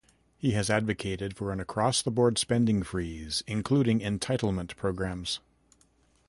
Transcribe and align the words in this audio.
He 0.39 0.53
has 0.53 0.71
advocated 0.71 1.35
for 1.37 1.51
an 1.51 1.59
across-the-board 1.59 2.39
spending 2.39 2.81
freeze, 2.81 3.43
including 3.45 3.99
entitlement 3.99 4.75
programs. 4.75 5.39